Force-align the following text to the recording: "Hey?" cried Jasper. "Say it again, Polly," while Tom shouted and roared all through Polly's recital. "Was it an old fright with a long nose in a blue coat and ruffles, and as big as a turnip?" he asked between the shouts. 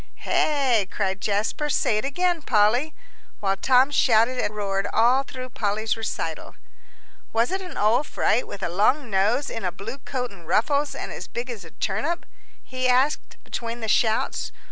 "Hey?" 0.15 0.87
cried 0.89 1.21
Jasper. 1.21 1.69
"Say 1.69 1.99
it 1.99 2.05
again, 2.05 2.41
Polly," 2.41 2.95
while 3.39 3.55
Tom 3.55 3.91
shouted 3.91 4.39
and 4.39 4.55
roared 4.55 4.87
all 4.91 5.21
through 5.21 5.49
Polly's 5.49 5.95
recital. 5.95 6.55
"Was 7.33 7.51
it 7.51 7.61
an 7.61 7.77
old 7.77 8.07
fright 8.07 8.47
with 8.47 8.63
a 8.63 8.67
long 8.69 9.11
nose 9.11 9.47
in 9.51 9.63
a 9.63 9.71
blue 9.71 9.99
coat 9.99 10.31
and 10.31 10.47
ruffles, 10.47 10.95
and 10.95 11.11
as 11.11 11.27
big 11.27 11.51
as 11.51 11.63
a 11.63 11.69
turnip?" 11.69 12.25
he 12.63 12.89
asked 12.89 13.37
between 13.43 13.81
the 13.81 13.87
shouts. 13.87 14.51